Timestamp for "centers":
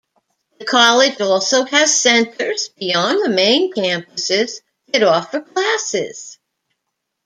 1.95-2.69